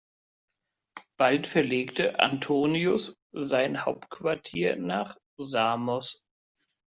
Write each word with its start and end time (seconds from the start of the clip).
Bald 1.19 1.45
verlegte 1.45 2.17
Antonius 2.17 3.15
sein 3.35 3.85
Hauptquartier 3.85 4.75
nach 4.77 5.15
Samos. 5.37 6.25